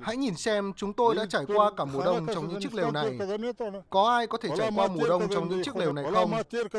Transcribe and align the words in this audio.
Hãy 0.00 0.16
nhìn 0.16 0.34
xem 0.34 0.72
chúng 0.76 0.92
tôi 0.92 1.14
đã 1.14 1.26
trải 1.28 1.44
qua 1.46 1.70
cả 1.76 1.84
mùa 1.84 2.04
đông 2.04 2.26
trong 2.34 2.48
những 2.48 2.60
chiếc 2.60 2.74
lều 2.74 2.90
này. 2.90 3.18
Có 3.90 4.08
ai 4.08 4.26
có 4.26 4.38
thể 4.38 4.48
trải 4.58 4.70
qua 4.76 4.88
mùa 4.88 5.08
đông 5.08 5.22
trong 5.30 5.48
những 5.48 5.62
chiếc 5.62 5.76
lều 5.76 5.92
này 5.92 6.04
không? 6.12 6.30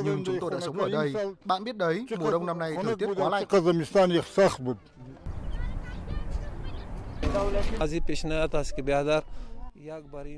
Nhưng 0.04 0.24
chúng 0.26 0.40
tôi 0.42 0.52
đã 0.52 0.60
sống 0.60 0.80
ở 0.80 0.90
đây. 0.90 1.14
Bạn 1.46 1.64
biết 1.64 1.76
đấy, 1.76 2.06
mùa 2.20 2.32
đông 2.32 2.46
năm 2.46 2.60
nay 2.60 2.76
thời 2.84 2.96
tiết 2.96 3.10
quá 3.18 3.30
lạnh. 3.30 3.46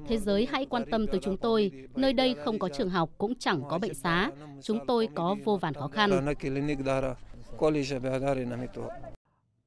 Thế 0.07 0.17
giới 0.17 0.47
hãy 0.51 0.65
quan 0.65 0.83
tâm 0.91 1.07
tới 1.07 1.19
chúng 1.23 1.37
tôi. 1.37 1.71
Nơi 1.95 2.13
đây 2.13 2.35
không 2.45 2.59
có 2.59 2.69
trường 2.69 2.89
học, 2.89 3.09
cũng 3.17 3.35
chẳng 3.35 3.61
có 3.69 3.77
bệnh 3.77 3.93
xá. 3.93 4.31
Chúng 4.61 4.85
tôi 4.85 5.09
có 5.15 5.35
vô 5.45 5.57
vàn 5.57 5.73
khó 5.73 5.87
khăn. 5.87 6.11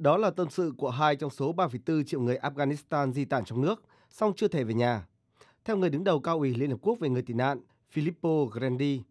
Đó 0.01 0.17
là 0.17 0.31
tâm 0.31 0.51
sự 0.51 0.73
của 0.77 0.91
hai 0.91 1.17
trong 1.17 1.31
số 1.31 1.53
3,4 1.55 2.05
triệu 2.05 2.21
người 2.21 2.39
Afghanistan 2.39 3.13
di 3.13 3.25
tản 3.25 3.45
trong 3.45 3.61
nước, 3.61 3.83
song 4.11 4.33
chưa 4.37 4.49
thể 4.49 4.65
về 4.65 4.75
nhà. 4.75 5.07
Theo 5.65 5.77
người 5.77 5.91
đứng 5.91 6.05
đầu 6.05 6.21
cao 6.21 6.39
ủy 6.39 6.55
Liên 6.55 6.71
Hợp 6.71 6.77
Quốc 6.83 6.99
về 7.01 7.09
người 7.09 7.23
tị 7.23 7.35
nạn, 7.35 7.61
Filippo 7.95 8.47
Grandi, 8.47 9.03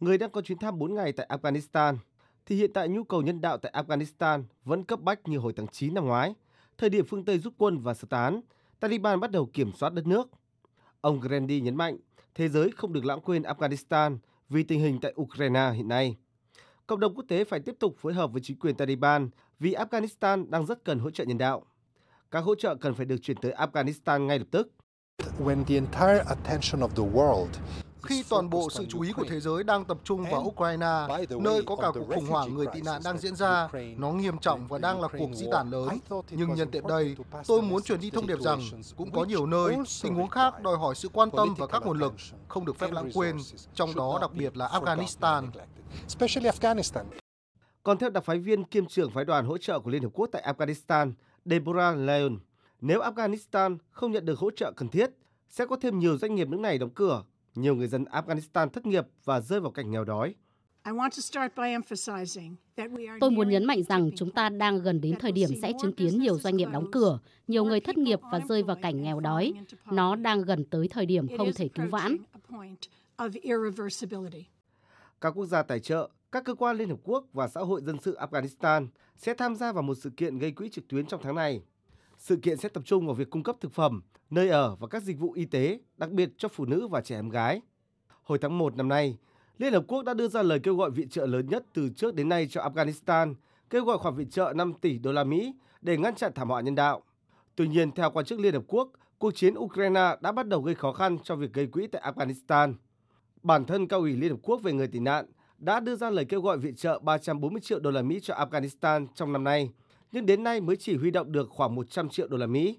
người 0.00 0.18
đang 0.18 0.30
có 0.30 0.40
chuyến 0.40 0.58
thăm 0.58 0.78
4 0.78 0.94
ngày 0.94 1.12
tại 1.12 1.28
Afghanistan, 1.30 1.96
thì 2.46 2.56
hiện 2.56 2.72
tại 2.72 2.88
nhu 2.88 3.04
cầu 3.04 3.22
nhân 3.22 3.40
đạo 3.40 3.58
tại 3.58 3.72
Afghanistan 3.76 4.42
vẫn 4.64 4.84
cấp 4.84 5.00
bách 5.00 5.28
như 5.28 5.38
hồi 5.38 5.52
tháng 5.56 5.68
9 5.68 5.94
năm 5.94 6.06
ngoái, 6.06 6.34
thời 6.78 6.90
điểm 6.90 7.06
phương 7.06 7.24
Tây 7.24 7.38
rút 7.38 7.54
quân 7.58 7.78
và 7.78 7.94
sơ 7.94 8.06
tán, 8.10 8.40
Taliban 8.80 9.20
bắt 9.20 9.30
đầu 9.30 9.50
kiểm 9.52 9.72
soát 9.72 9.92
đất 9.92 10.06
nước. 10.06 10.30
Ông 11.00 11.20
Grandi 11.20 11.60
nhấn 11.60 11.76
mạnh, 11.76 11.96
thế 12.34 12.48
giới 12.48 12.70
không 12.76 12.92
được 12.92 13.04
lãng 13.04 13.20
quên 13.20 13.42
Afghanistan 13.42 14.18
vì 14.48 14.62
tình 14.62 14.80
hình 14.80 14.98
tại 15.02 15.14
Ukraine 15.20 15.70
hiện 15.70 15.88
nay. 15.88 16.16
Cộng 16.86 17.00
đồng 17.00 17.14
quốc 17.14 17.24
tế 17.28 17.44
phải 17.44 17.60
tiếp 17.60 17.74
tục 17.78 17.94
phối 17.98 18.14
hợp 18.14 18.32
với 18.32 18.42
chính 18.44 18.58
quyền 18.58 18.74
Taliban 18.74 19.30
vì 19.58 19.74
Afghanistan 19.74 20.50
đang 20.50 20.66
rất 20.66 20.84
cần 20.84 20.98
hỗ 20.98 21.10
trợ 21.10 21.24
nhân 21.24 21.38
đạo. 21.38 21.66
Các 22.30 22.40
hỗ 22.40 22.54
trợ 22.54 22.74
cần 22.74 22.94
phải 22.94 23.06
được 23.06 23.16
chuyển 23.22 23.36
tới 23.36 23.52
Afghanistan 23.52 24.26
ngay 24.26 24.38
lập 24.38 24.46
tức. 24.50 24.72
Khi 28.06 28.24
toàn 28.28 28.50
bộ 28.50 28.70
sự 28.70 28.84
chú 28.88 29.00
ý 29.00 29.12
của 29.12 29.24
thế 29.28 29.40
giới 29.40 29.64
đang 29.64 29.84
tập 29.84 29.98
trung 30.04 30.24
vào 30.30 30.40
Ukraine, 30.40 31.06
nơi 31.40 31.62
có 31.66 31.76
cả 31.76 31.88
cuộc 31.94 32.06
khủng 32.14 32.26
hoảng 32.26 32.54
người 32.54 32.66
tị 32.72 32.80
nạn 32.80 33.00
đang 33.04 33.18
diễn 33.18 33.36
ra, 33.36 33.68
nó 33.96 34.12
nghiêm 34.12 34.38
trọng 34.38 34.68
và 34.68 34.78
đang 34.78 35.00
là 35.00 35.08
cuộc 35.18 35.28
di 35.34 35.46
tản 35.52 35.70
lớn. 35.70 35.88
Nhưng 36.30 36.54
nhân 36.54 36.70
tiện 36.70 36.86
đây, 36.86 37.16
tôi 37.46 37.62
muốn 37.62 37.82
truyền 37.82 38.00
đi 38.00 38.10
thông 38.10 38.26
điệp 38.26 38.40
rằng 38.40 38.60
cũng 38.96 39.10
có 39.10 39.24
nhiều 39.24 39.46
nơi, 39.46 39.76
tình 40.02 40.14
huống 40.14 40.28
khác 40.28 40.62
đòi 40.62 40.76
hỏi 40.78 40.94
sự 40.94 41.08
quan 41.12 41.30
tâm 41.30 41.54
và 41.58 41.66
các 41.66 41.82
nguồn 41.86 41.98
lực, 41.98 42.12
không 42.48 42.64
được 42.64 42.78
phép 42.78 42.92
lãng 42.92 43.10
quên, 43.14 43.36
trong 43.74 43.94
đó 43.94 44.18
đặc 44.20 44.30
biệt 44.34 44.56
là 44.56 44.68
Afghanistan. 44.68 45.46
Còn 47.82 47.98
theo 47.98 48.10
đặc 48.10 48.24
phái 48.24 48.38
viên 48.38 48.64
kiêm 48.64 48.86
trưởng 48.86 49.10
phái 49.10 49.24
đoàn 49.24 49.46
hỗ 49.46 49.58
trợ 49.58 49.80
của 49.80 49.90
Liên 49.90 50.02
Hợp 50.02 50.10
Quốc 50.12 50.28
tại 50.32 50.54
Afghanistan, 50.56 51.12
Deborah 51.44 51.98
Leon, 51.98 52.32
nếu 52.80 53.00
Afghanistan 53.00 53.76
không 53.90 54.12
nhận 54.12 54.24
được 54.24 54.38
hỗ 54.38 54.50
trợ 54.50 54.72
cần 54.76 54.88
thiết, 54.88 55.10
sẽ 55.48 55.66
có 55.66 55.76
thêm 55.80 55.98
nhiều 55.98 56.18
doanh 56.18 56.34
nghiệp 56.34 56.48
nước 56.48 56.60
này 56.60 56.78
đóng 56.78 56.90
cửa, 56.90 57.22
nhiều 57.54 57.74
người 57.74 57.88
dân 57.88 58.04
Afghanistan 58.04 58.68
thất 58.68 58.86
nghiệp 58.86 59.06
và 59.24 59.40
rơi 59.40 59.60
vào 59.60 59.70
cảnh 59.70 59.90
nghèo 59.90 60.04
đói. 60.04 60.34
Tôi 63.20 63.30
muốn 63.30 63.48
nhấn 63.48 63.64
mạnh 63.64 63.82
rằng 63.82 64.10
chúng 64.16 64.30
ta 64.30 64.48
đang 64.48 64.82
gần 64.82 65.00
đến 65.00 65.14
thời 65.20 65.32
điểm 65.32 65.50
sẽ 65.62 65.72
chứng 65.82 65.92
kiến 65.92 66.18
nhiều 66.18 66.38
doanh 66.38 66.56
nghiệp 66.56 66.68
đóng 66.72 66.90
cửa, 66.92 67.18
nhiều 67.48 67.64
người 67.64 67.80
thất 67.80 67.98
nghiệp 67.98 68.20
và 68.32 68.40
rơi 68.48 68.62
vào 68.62 68.76
cảnh 68.82 69.02
nghèo 69.02 69.20
đói. 69.20 69.52
Nó 69.84 70.16
đang 70.16 70.42
gần 70.42 70.64
tới 70.64 70.88
thời 70.88 71.06
điểm 71.06 71.36
không 71.38 71.52
thể 71.52 71.68
cứu 71.68 71.86
vãn. 71.90 72.16
Các 75.20 75.30
quốc 75.30 75.46
gia 75.46 75.62
tài 75.62 75.80
trợ, 75.80 76.08
các 76.32 76.44
cơ 76.44 76.54
quan 76.54 76.76
Liên 76.76 76.88
Hợp 76.88 76.98
Quốc 77.04 77.24
và 77.32 77.48
xã 77.48 77.60
hội 77.60 77.80
dân 77.82 77.96
sự 78.02 78.16
Afghanistan 78.16 78.86
sẽ 79.16 79.34
tham 79.34 79.56
gia 79.56 79.72
vào 79.72 79.82
một 79.82 79.94
sự 79.94 80.10
kiện 80.16 80.38
gây 80.38 80.52
quỹ 80.52 80.68
trực 80.68 80.88
tuyến 80.88 81.06
trong 81.06 81.20
tháng 81.22 81.34
này. 81.34 81.62
Sự 82.24 82.36
kiện 82.36 82.56
sẽ 82.56 82.68
tập 82.68 82.82
trung 82.86 83.06
vào 83.06 83.14
việc 83.14 83.30
cung 83.30 83.42
cấp 83.42 83.56
thực 83.60 83.72
phẩm, 83.72 84.02
nơi 84.30 84.48
ở 84.48 84.76
và 84.76 84.86
các 84.86 85.02
dịch 85.02 85.18
vụ 85.18 85.32
y 85.32 85.44
tế, 85.44 85.80
đặc 85.96 86.10
biệt 86.10 86.30
cho 86.38 86.48
phụ 86.48 86.64
nữ 86.64 86.88
và 86.88 87.00
trẻ 87.00 87.16
em 87.16 87.28
gái. 87.28 87.60
Hồi 88.22 88.38
tháng 88.38 88.58
1 88.58 88.76
năm 88.76 88.88
nay, 88.88 89.18
Liên 89.58 89.72
Hợp 89.72 89.84
Quốc 89.88 90.02
đã 90.02 90.14
đưa 90.14 90.28
ra 90.28 90.42
lời 90.42 90.60
kêu 90.62 90.76
gọi 90.76 90.90
viện 90.90 91.08
trợ 91.08 91.26
lớn 91.26 91.46
nhất 91.48 91.64
từ 91.72 91.88
trước 91.96 92.14
đến 92.14 92.28
nay 92.28 92.46
cho 92.50 92.62
Afghanistan, 92.62 93.34
kêu 93.70 93.84
gọi 93.84 93.98
khoản 93.98 94.14
viện 94.14 94.30
trợ 94.30 94.52
5 94.56 94.72
tỷ 94.80 94.98
đô 94.98 95.12
la 95.12 95.24
Mỹ 95.24 95.54
để 95.80 95.96
ngăn 95.96 96.14
chặn 96.14 96.32
thảm 96.34 96.48
họa 96.48 96.60
nhân 96.60 96.74
đạo. 96.74 97.02
Tuy 97.56 97.68
nhiên, 97.68 97.92
theo 97.92 98.10
quan 98.10 98.26
chức 98.26 98.40
Liên 98.40 98.54
Hợp 98.54 98.64
Quốc, 98.66 98.90
cuộc 99.18 99.34
chiến 99.34 99.54
Ukraine 99.58 100.16
đã 100.20 100.32
bắt 100.32 100.48
đầu 100.48 100.62
gây 100.62 100.74
khó 100.74 100.92
khăn 100.92 101.18
cho 101.22 101.36
việc 101.36 101.52
gây 101.52 101.66
quỹ 101.66 101.86
tại 101.86 102.12
Afghanistan. 102.14 102.74
Bản 103.42 103.64
thân 103.64 103.88
cao 103.88 104.00
ủy 104.00 104.12
Liên 104.16 104.30
Hợp 104.30 104.38
Quốc 104.42 104.62
về 104.62 104.72
người 104.72 104.88
tị 104.88 104.98
nạn 104.98 105.26
đã 105.58 105.80
đưa 105.80 105.96
ra 105.96 106.10
lời 106.10 106.24
kêu 106.24 106.40
gọi 106.40 106.58
viện 106.58 106.76
trợ 106.76 106.98
340 106.98 107.60
triệu 107.60 107.80
đô 107.80 107.90
la 107.90 108.02
Mỹ 108.02 108.20
cho 108.22 108.34
Afghanistan 108.34 109.06
trong 109.14 109.32
năm 109.32 109.44
nay, 109.44 109.70
nhưng 110.14 110.26
đến 110.26 110.44
nay 110.44 110.60
mới 110.60 110.76
chỉ 110.76 110.96
huy 110.96 111.10
động 111.10 111.32
được 111.32 111.50
khoảng 111.50 111.74
100 111.74 112.08
triệu 112.08 112.28
đô 112.28 112.36
la 112.36 112.46
Mỹ. 112.46 112.78